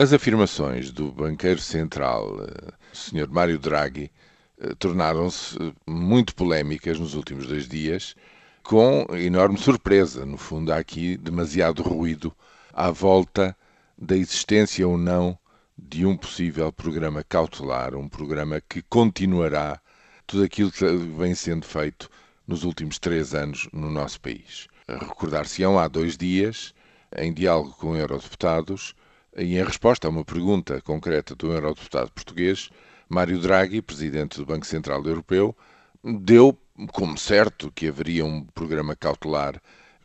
[0.00, 3.28] As afirmações do banqueiro central, eh, Sr.
[3.28, 4.10] Mário Draghi,
[4.58, 8.16] eh, tornaram-se muito polémicas nos últimos dois dias,
[8.62, 10.24] com enorme surpresa.
[10.24, 12.34] No fundo, há aqui demasiado ruído
[12.72, 13.54] à volta
[13.98, 15.38] da existência ou não
[15.76, 19.78] de um possível programa cautelar, um programa que continuará
[20.26, 20.82] tudo aquilo que
[21.18, 22.08] vem sendo feito
[22.46, 24.66] nos últimos três anos no nosso país.
[24.88, 26.74] Recordar-se-ão há dois dias,
[27.14, 28.94] em diálogo com eurodeputados,
[29.36, 32.70] e em resposta a uma pergunta concreta do eurodeputado português,
[33.08, 35.56] Mário Draghi, presidente do Banco Central Europeu,
[36.02, 36.56] deu
[36.92, 39.60] como certo que haveria um programa cautelar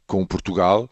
[0.05, 0.89] com Portugal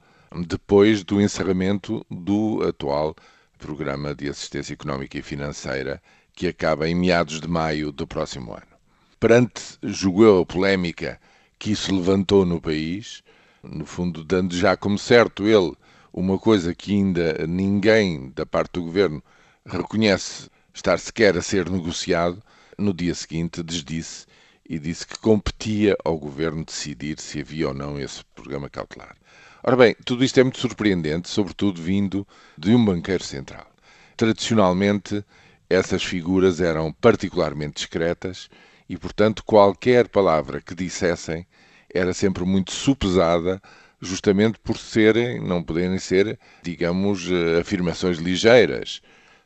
[0.48, 3.16] depois do encerramento do atual
[3.58, 6.02] programa de assistência económica e financeira
[6.34, 8.74] que acaba em meados de maio do próximo ano.
[9.20, 11.20] Perante, julgo eu, a polémica
[11.60, 13.24] que isso levantou no país,
[13.62, 15.74] no fundo dando já como certo ele
[16.14, 19.22] uma coisa que ainda ninguém da parte do governo
[19.66, 22.42] reconhece estar sequer a ser negociado,
[22.78, 24.28] no dia seguinte desdisse
[24.68, 29.18] e disse que competia ao governo decidir se havia ou não esse programa cautelar.
[29.64, 32.28] Ora bem, tudo isto é muito surpreendente, sobretudo vindo
[32.58, 33.68] de um banqueiro central.
[34.16, 35.26] Tradicionalmente,
[35.70, 38.50] essas figuras eram particularmente discretas
[38.88, 41.48] e, portanto, qualquer palavra que dissessem
[41.94, 43.62] era sempre muito supesada
[44.04, 49.02] justamente por serem, não poderem ser, digamos, eh, afirmações ligeiras.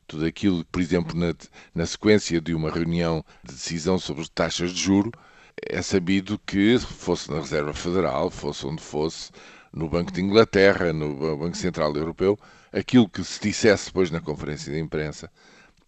[0.08, 1.34] Tudo aquilo, por exemplo, na,
[1.76, 5.12] na sequência de uma reunião de decisão sobre taxas de juro,
[5.70, 9.32] é sabido que, fosse na Reserva Federal, fosse onde fosse,
[9.74, 12.38] no Banco de Inglaterra, no Banco Central Europeu,
[12.72, 15.30] aquilo que se dissesse depois na conferência de imprensa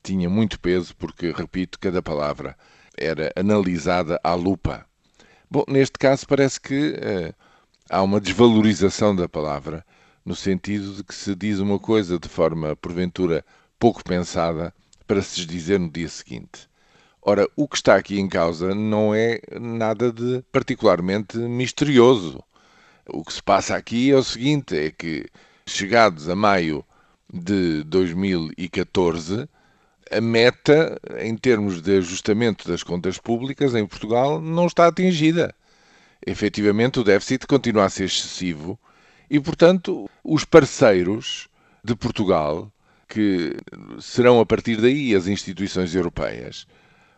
[0.04, 2.56] tinha muito peso, porque, repito, cada palavra
[2.98, 4.86] era analisada à lupa.
[5.50, 7.34] Bom, neste caso parece que eh,
[7.90, 9.84] há uma desvalorização da palavra,
[10.24, 13.44] no sentido de que se diz uma coisa de forma, porventura,
[13.80, 14.74] pouco pensada,
[15.08, 16.70] para se dizer no dia seguinte.
[17.22, 22.44] Ora, o que está aqui em causa não é nada de particularmente misterioso.
[23.08, 25.26] O que se passa aqui é o seguinte: é que,
[25.66, 26.86] chegados a maio
[27.32, 29.50] de 2014,
[30.12, 35.54] a meta em termos de ajustamento das contas públicas em Portugal não está atingida
[36.30, 38.80] efetivamente o déficit continua a ser excessivo
[39.30, 41.48] e, portanto, os parceiros
[41.84, 42.72] de Portugal,
[43.08, 43.56] que
[44.00, 46.68] serão a partir daí as instituições europeias,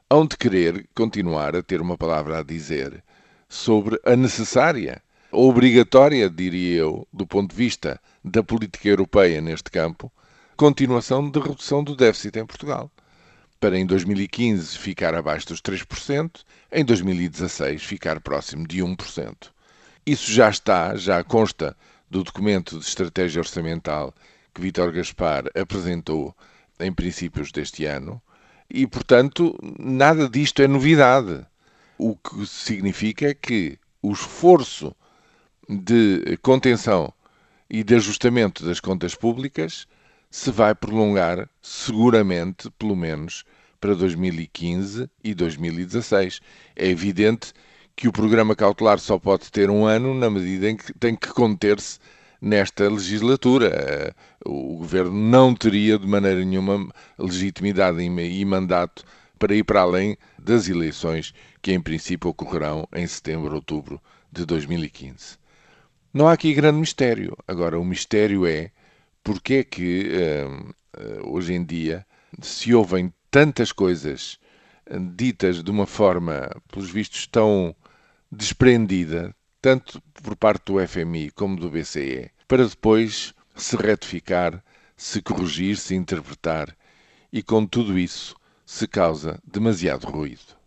[0.09, 3.03] hão de querer continuar a ter uma palavra a dizer
[3.49, 5.01] sobre a necessária,
[5.31, 10.11] obrigatória, diria eu, do ponto de vista da política europeia neste campo,
[10.55, 12.89] continuação de redução do déficit em Portugal
[13.61, 16.41] para em 2015 ficar abaixo dos 3%,
[16.71, 19.51] em 2016 ficar próximo de 1%.
[20.03, 21.77] Isso já está, já consta
[22.09, 24.15] do documento de estratégia orçamental
[24.51, 26.35] que Vítor Gaspar apresentou
[26.79, 28.19] em princípios deste ano
[28.67, 31.45] e, portanto, nada disto é novidade.
[31.99, 34.95] O que significa que o esforço
[35.69, 37.13] de contenção
[37.69, 39.87] e de ajustamento das contas públicas
[40.31, 43.43] se vai prolongar seguramente, pelo menos,
[43.81, 46.39] para 2015 e 2016.
[46.73, 47.53] É evidente
[47.95, 51.27] que o programa cautelar só pode ter um ano na medida em que tem que
[51.27, 51.99] conter-se
[52.41, 54.15] nesta legislatura.
[54.45, 56.89] O governo não teria de maneira nenhuma
[57.19, 59.03] legitimidade e mandato
[59.37, 65.37] para ir para além das eleições que em princípio ocorrerão em setembro, outubro de 2015.
[66.13, 67.35] Não há aqui grande mistério.
[67.47, 68.71] Agora, o mistério é
[69.23, 72.05] porque é que uh, hoje em dia
[72.41, 74.39] se ouvem tantas coisas
[75.15, 77.75] ditas de uma forma, pelos vistos, tão
[78.31, 84.63] desprendida, tanto por parte do FMI como do BCE, para depois se retificar,
[84.97, 86.75] se corrigir, se interpretar,
[87.31, 90.60] e com tudo isso se causa demasiado ruído.